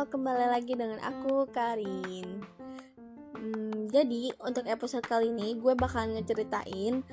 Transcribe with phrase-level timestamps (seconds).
[0.00, 2.40] Kembali lagi dengan aku Karin.
[3.36, 7.04] Hmm, jadi untuk episode kali ini gue bakal ngeceritain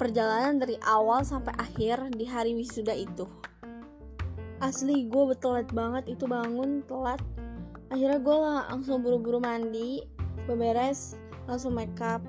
[0.00, 3.28] perjalanan dari awal sampai akhir di hari wisuda itu.
[4.56, 7.20] Asli gue telat banget itu bangun telat.
[7.92, 8.36] Akhirnya gue
[8.72, 10.00] langsung buru-buru mandi,
[10.48, 12.24] beberes, langsung makeup.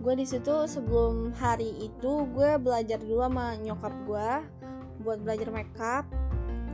[0.00, 4.30] Gue di situ sebelum hari itu gue belajar dulu sama nyokap gue
[5.04, 6.08] buat belajar makeup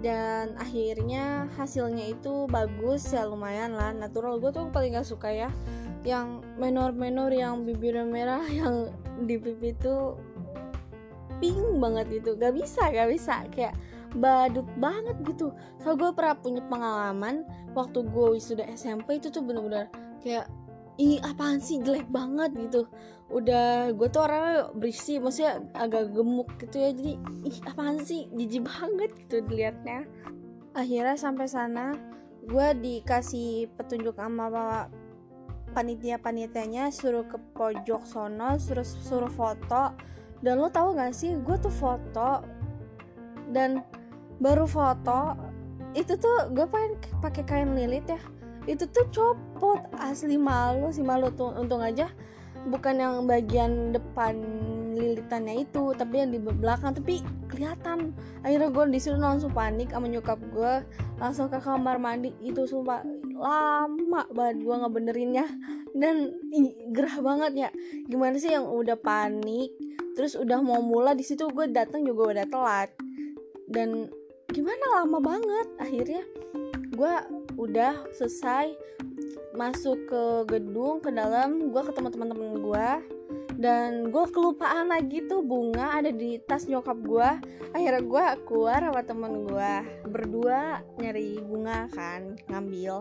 [0.00, 3.92] dan akhirnya hasilnya itu bagus ya lumayan lah.
[3.92, 5.50] Natural gue tuh paling gak suka ya
[6.00, 8.88] yang menor-menor yang bibirnya merah yang
[9.28, 10.16] di pipi itu
[11.40, 12.36] pink banget gitu.
[12.40, 13.44] Gak bisa gak bisa.
[13.52, 13.76] Kayak
[14.16, 15.52] badut banget gitu.
[15.84, 17.44] So gue pernah punya pengalaman
[17.76, 19.86] waktu gue wisuda SMP itu tuh bener-bener
[20.20, 20.50] kayak
[21.00, 21.80] ih apaan sih?
[21.80, 22.84] Jelek banget gitu.
[23.32, 26.90] Udah gue tuh orangnya berisi maksudnya agak gemuk gitu ya.
[26.92, 27.12] Jadi
[27.48, 28.28] ih apaan sih?
[28.36, 30.04] Jijik banget gitu dilihatnya.
[30.76, 31.96] Akhirnya sampai sana
[32.44, 34.92] gue dikasih petunjuk sama
[35.72, 39.96] panitia panitianya suruh ke pojok sono suruh suruh foto.
[40.40, 42.60] Dan lo tau gak sih gue tuh foto
[43.50, 43.82] dan
[44.40, 45.36] baru foto
[45.92, 48.20] itu tuh gue pengen pakai kain lilit ya
[48.68, 51.56] itu tuh copot asli malu sih malu tuh.
[51.56, 52.08] Untung aja
[52.68, 54.36] bukan yang bagian depan
[54.92, 56.92] lilitannya itu tapi yang di belakang.
[56.92, 58.12] Tapi kelihatan.
[58.44, 60.84] Akhirnya gue disuruh langsung panik sama nyokap gue
[61.16, 62.36] langsung ke kamar mandi.
[62.44, 63.04] Itu sumpah
[63.36, 65.46] lama banget gue ngebenerinnya.
[65.96, 66.36] Dan
[66.92, 67.68] gerah banget ya.
[68.06, 69.72] Gimana sih yang udah panik
[70.10, 72.90] terus udah mau mulai di situ gue datang juga udah telat.
[73.70, 74.10] Dan
[74.50, 76.26] gimana lama banget akhirnya
[77.00, 77.14] gue
[77.56, 78.76] udah selesai
[79.56, 80.22] masuk ke
[80.52, 82.88] gedung ke dalam gue ketemu teman-teman gue
[83.56, 87.30] dan gue kelupaan lagi tuh bunga ada di tas nyokap gue
[87.72, 89.72] akhirnya gue keluar sama temen gue
[90.12, 93.00] berdua nyari bunga kan ngambil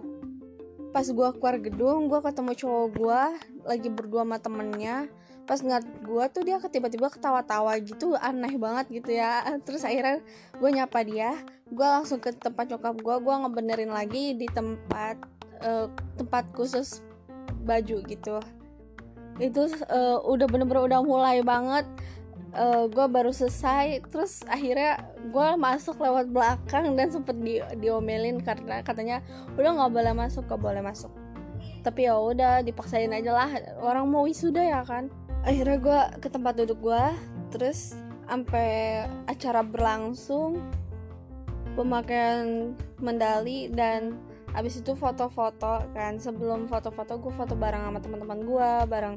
[0.89, 3.21] pas gue keluar gedung gue ketemu cowok gue
[3.65, 4.97] lagi berdua sama temennya.
[5.45, 9.45] Pas ngeliat gue tuh dia tiba-tiba ketawa-tawa gitu aneh banget gitu ya.
[9.65, 10.21] Terus akhirnya
[10.57, 11.37] gue nyapa dia.
[11.69, 15.17] Gue langsung ke tempat nyokap gue gue ngebenerin lagi di tempat
[15.61, 17.05] uh, tempat khusus
[17.65, 18.37] baju gitu.
[19.39, 21.85] Itu uh, udah bener-bener udah mulai banget
[22.53, 28.81] uh, gue baru selesai terus akhirnya gue masuk lewat belakang dan sempet di diomelin karena
[28.81, 29.21] katanya
[29.57, 31.11] udah nggak boleh masuk gak boleh masuk.
[31.79, 33.49] Tapi ya udah dipaksain aja lah
[33.79, 35.07] orang mau wisuda ya kan.
[35.45, 37.03] Akhirnya gue ke tempat duduk gue
[37.55, 37.95] terus
[38.29, 40.61] sampai acara berlangsung
[41.73, 44.19] pemakaian mendali dan
[44.51, 46.19] abis itu foto-foto kan.
[46.19, 49.15] Sebelum foto-foto gue foto bareng sama teman-teman gue bareng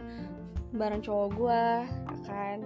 [0.72, 1.64] bareng cowok gue
[2.24, 2.58] kan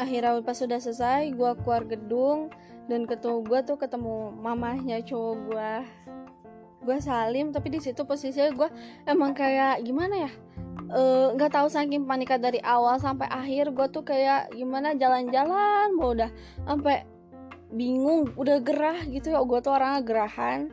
[0.00, 2.48] akhirnya pas sudah selesai gue keluar gedung
[2.88, 5.72] dan ketemu gue tuh ketemu mamahnya cowok gue
[6.82, 8.68] gue salim tapi di situ posisinya gue
[9.06, 10.32] emang kayak gimana ya?
[10.92, 15.94] Eh, nggak uh, tahu saking panika dari awal sampai akhir gue tuh kayak gimana jalan-jalan
[15.96, 16.28] mau udah
[16.66, 17.06] sampai
[17.72, 19.40] bingung udah gerah gitu ya.
[19.40, 20.68] Gue tuh orangnya gerahan.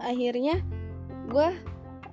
[0.00, 0.64] Akhirnya
[1.28, 1.48] gue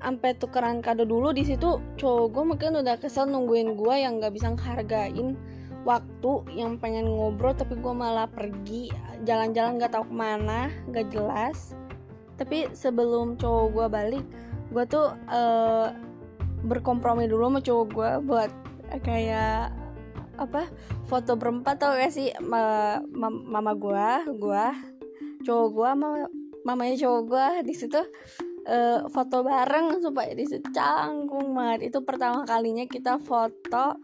[0.02, 4.34] sampai tukeran kado dulu di situ cowok gue mungkin udah kesel nungguin gue yang nggak
[4.34, 5.38] bisa ngehargain
[5.81, 8.92] waktu yang pengen ngobrol tapi gue malah pergi.
[9.25, 11.74] Jalan-jalan nggak tahu ke mana nggak jelas.
[12.38, 14.25] Tapi sebelum cowok gue balik
[14.72, 15.91] gue tuh uh,
[16.64, 18.52] berkompromi dulu sama cowok gue buat
[19.03, 19.75] kayak
[20.40, 20.66] apa
[21.06, 22.34] foto berempat tau gak sih?
[22.41, 24.66] Mama gue gue
[25.46, 26.08] cowok gue sama
[26.62, 28.02] mamanya cowok gue di situ
[28.67, 31.94] uh, foto bareng supaya di situ canggung banget.
[31.94, 33.97] Itu pertama kalinya kita foto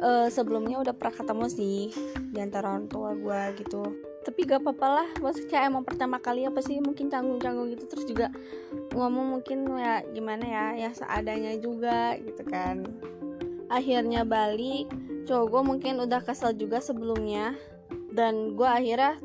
[0.00, 1.80] uh, sebelumnya udah pernah ketemu sih
[2.32, 3.82] di antara orang tua gue gitu.
[4.22, 7.84] Tapi gak apa-apa lah maksudnya emang pertama kali apa sih mungkin canggung-canggung gitu.
[7.90, 8.26] Terus juga
[8.94, 12.86] ngomong mungkin ya gimana ya ya seadanya juga gitu kan.
[13.72, 14.92] Akhirnya balik
[15.24, 17.56] cowok gue mungkin udah kesel juga sebelumnya.
[18.12, 19.16] Dan gue akhirnya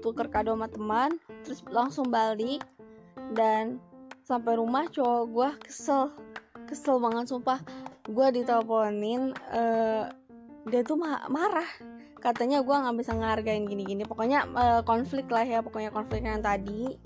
[0.00, 1.10] tuker kado sama teman
[1.46, 2.64] terus langsung balik.
[3.32, 3.78] Dan
[4.32, 6.08] sampai rumah cowok gue kesel.
[6.64, 7.60] Kesel banget sumpah.
[8.08, 10.08] Gue diteleponin uh,
[10.64, 11.68] dia tuh ma marah.
[12.16, 14.08] Katanya gue nggak bisa ngehargain gini-gini.
[14.08, 16.96] Pokoknya uh, konflik lah ya pokoknya konflik yang tadi.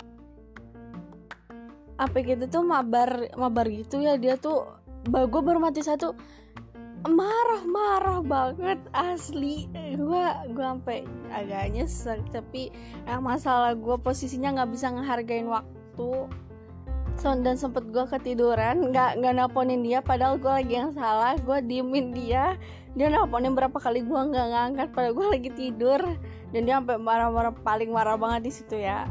[1.99, 4.71] Apa gitu tuh mabar mabar gitu ya dia tuh
[5.11, 6.15] gue baru mati satu.
[7.07, 9.67] Marah-marah banget asli.
[9.75, 11.03] Gue gue sampai
[11.33, 12.71] agak nyesek tapi
[13.03, 16.29] yang masalah gue posisinya nggak bisa ngehargain waktu
[17.17, 21.57] so, dan sempet gue ketiduran nggak nggak nelponin dia padahal gue lagi yang salah gue
[21.65, 22.55] diemin dia.
[22.97, 26.01] Dia nelponin berapa kali gue nggak ngangkat padahal gue lagi tidur.
[26.55, 29.09] Dan dia sampai marah-marah paling marah banget di situ ya.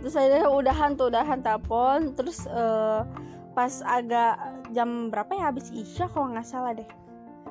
[0.00, 2.16] Terus saya udahan tuh udahan telepon.
[2.16, 3.04] Terus uh,
[3.52, 4.38] pas agak
[4.72, 6.88] jam berapa ya habis isya kalau nggak salah deh.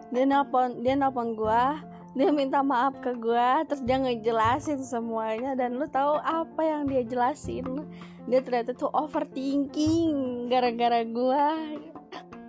[0.10, 1.64] Dia nelpon dia nelpon gue
[2.18, 7.06] dia minta maaf ke gue terus dia ngejelasin semuanya dan lu tahu apa yang dia
[7.06, 7.86] jelasin?
[8.26, 11.46] Dia ternyata tuh overthinking gara-gara gue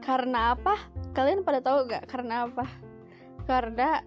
[0.01, 0.81] karena apa?
[1.13, 2.65] Kalian pada tahu gak karena apa?
[3.45, 4.01] Karena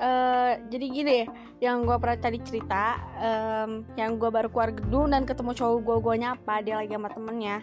[0.00, 1.18] uh, jadi gini
[1.60, 5.96] yang gue pernah tadi cerita um, yang gue baru keluar gedung dan ketemu cowok gue
[6.00, 7.56] gue nyapa dia lagi sama temennya.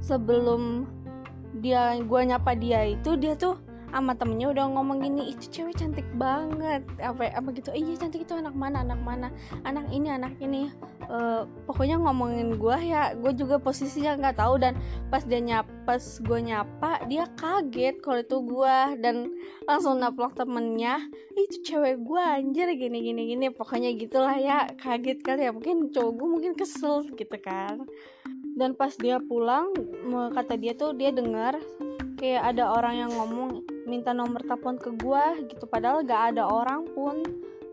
[0.00, 0.88] Sebelum
[1.60, 3.56] dia gue nyapa dia itu dia tuh
[3.96, 6.84] sama temennya udah ngomong gini itu cewek cantik banget.
[7.00, 7.72] Apa apa gitu.
[7.72, 9.28] Eh, iya cantik itu anak mana anak mana
[9.64, 10.68] anak ini anak ini.
[11.08, 14.74] Uh, pokoknya ngomongin gue ya gue juga posisinya nggak tahu dan
[15.08, 19.32] pas dia nyapa gue nyapa dia kaget kalau itu gue dan
[19.64, 21.00] langsung naplok temennya.
[21.32, 23.46] Itu cewek gue anjir gini gini gini.
[23.48, 25.56] Pokoknya gitulah ya kaget kali ya.
[25.56, 27.88] Mungkin cowok gue mungkin kesel gitu kan.
[28.56, 29.72] Dan pas dia pulang
[30.32, 31.60] kata dia tuh dia dengar
[32.16, 36.88] kayak ada orang yang ngomong minta nomor telepon ke gue gitu padahal gak ada orang
[36.96, 37.22] pun.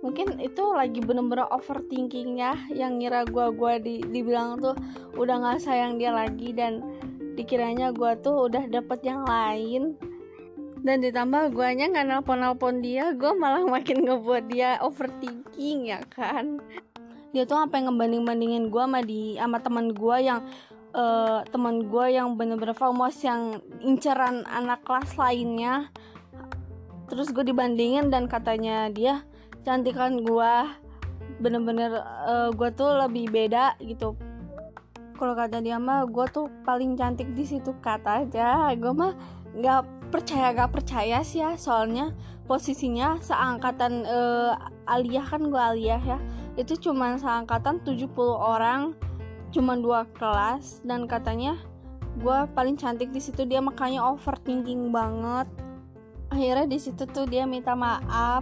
[0.04, 4.76] Mungkin itu lagi bener-bener overthinkingnya yang ngira gue gue di, dibilang tuh
[5.16, 6.84] udah nggak sayang dia lagi dan
[7.40, 9.96] dikiranya gue tuh udah dapet yang lain.
[10.84, 16.60] Dan ditambah guanya nggak nelpon nelpon dia gue malah makin ngebuat dia overthinking ya kan?
[17.32, 20.44] Dia tuh sampai ngebanding bandingin gue sama di sama teman gue yang
[20.94, 25.90] uh, teman gue yang bener-bener famous yang inceran anak kelas lainnya.
[27.10, 29.22] Terus gue dibandingin dan katanya dia
[29.68, 30.54] cantikan gue
[31.42, 34.16] bener-bener uh, gue tuh lebih beda gitu.
[35.14, 38.72] Kalau kata dia mah gue tuh paling cantik di situ kata aja.
[38.78, 39.14] Gue mah
[39.54, 41.58] nggak percaya gak percaya sih ya.
[41.58, 42.14] Soalnya
[42.46, 44.54] posisinya seangkatan uh,
[44.90, 46.18] Aliyah kan gue Aliyah ya.
[46.54, 48.94] Itu cuma seangkatan 70 orang
[49.54, 51.56] cuma dua kelas dan katanya
[52.18, 53.46] gue paling cantik di situ.
[53.46, 55.46] Dia makanya overthinking banget.
[56.34, 58.42] Akhirnya di situ tuh dia minta maaf.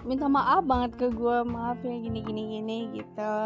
[0.00, 3.36] Minta maaf banget ke gue maaf ya gini gini gini gitu.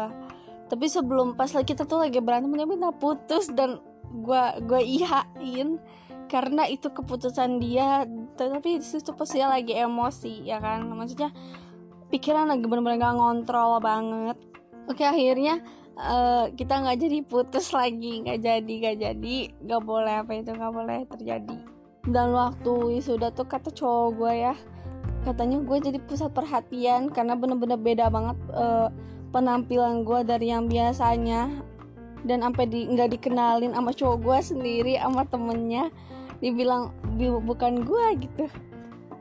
[0.65, 5.77] Tapi sebelum pas kita tuh lagi berantem dia minta putus dan gue gue iyain
[6.31, 8.07] karena itu keputusan dia.
[8.39, 10.87] Tapi di situ pasti dia lagi emosi ya kan?
[10.87, 11.35] Maksudnya
[12.07, 14.39] pikiran lagi bener-bener gak ngontrol banget.
[14.87, 15.59] Oke akhirnya
[15.99, 20.73] uh, kita nggak jadi putus lagi nggak jadi nggak jadi nggak boleh apa itu nggak
[20.73, 21.57] boleh terjadi.
[22.05, 24.55] Dan waktu sudah tuh kata cowok gue ya
[25.25, 28.93] katanya gue jadi pusat perhatian karena bener-bener beda banget uh,
[29.33, 31.49] penampilan gue dari yang biasanya.
[32.25, 35.89] Dan sampai di nggak dikenalin sama cowok gue sendiri sama temennya.
[36.41, 36.93] Dibilang
[37.41, 38.45] bukan gue gitu.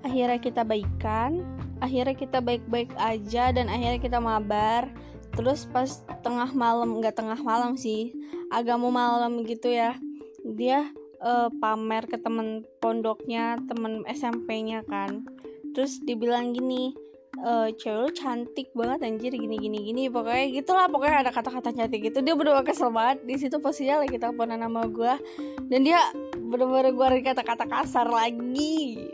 [0.05, 1.45] Akhirnya kita baikan
[1.85, 4.89] akhirnya kita baik-baik aja dan akhirnya kita mabar
[5.35, 5.91] terus pas
[6.23, 8.15] tengah malam nggak tengah malam sih
[8.55, 9.99] agak mau malam gitu ya.
[10.45, 10.89] Dia
[11.21, 15.27] uh, pamer ke temen pondoknya temen SMP-nya kan.
[15.75, 16.95] Terus dibilang gini
[17.35, 20.03] e, cewek cantik banget anjir gini gini gini.
[20.07, 23.27] Pokoknya gitulah pokoknya ada kata-kata cantik gitu dia berdua kesel banget.
[23.27, 25.15] Di situ posisinya lagi teleponan nama gue
[25.67, 25.99] dan dia
[26.39, 29.11] bener-bener gue kata-kata kasar lagi.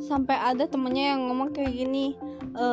[0.08, 2.16] Sampai ada temennya yang ngomong kayak gini
[2.56, 2.66] e,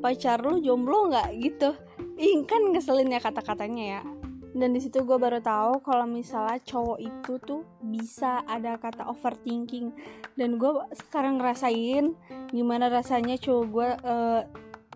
[0.00, 1.70] pacar lu jomblo nggak gitu?
[2.16, 4.02] Ih kan ngeselin ya kata-katanya ya.
[4.50, 9.94] Dan di situ gue baru tahu kalau misalnya cowok itu tuh bisa ada kata overthinking.
[10.34, 10.72] Dan gue
[11.06, 12.16] sekarang ngerasain
[12.50, 14.40] gimana rasanya cowok gue uh,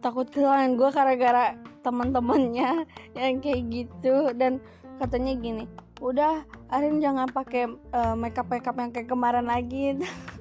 [0.02, 1.54] takut kehilangan gue gara-gara
[1.87, 2.82] teman-temannya
[3.20, 4.34] yang kayak gitu.
[4.34, 4.58] Dan
[4.99, 5.64] katanya gini
[6.02, 6.42] udah
[6.75, 9.94] Arin jangan pakai uh, makeup makeup yang kayak kemarin lagi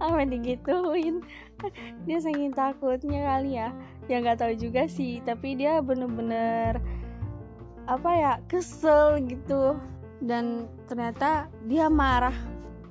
[0.00, 1.20] apa digituin
[2.08, 3.68] dia saking takutnya kali ya.
[4.08, 6.80] Ya nggak tahu juga sih tapi dia bener-bener
[7.84, 9.76] apa ya kesel gitu.
[10.20, 12.34] Dan ternyata dia marah.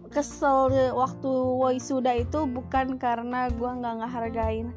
[0.10, 1.30] Kesel waktu
[1.62, 4.74] wisuda itu bukan karena gue nggak ngehargain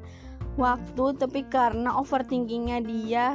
[0.60, 3.26] waktu tapi karena overthinkingnya dia.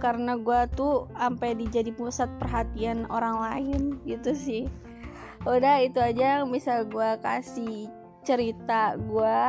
[0.00, 4.64] Karena gue tuh sampai dijadi pusat perhatian orang lain gitu sih.
[5.46, 9.40] Udah itu aja yang bisa gue kasih cerita gue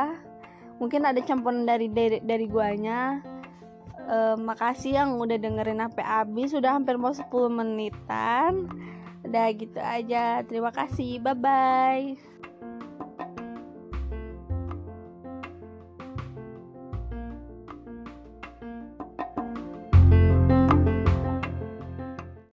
[0.82, 3.22] mungkin ada campuran dari dari, dari guanya.
[4.04, 6.52] Uh, makasih yang udah dengerin sampai habis.
[6.52, 8.68] Sudah hampir mau 10 menitan.
[9.24, 10.44] Udah gitu aja.
[10.44, 11.24] Terima kasih.
[11.24, 12.33] Bye bye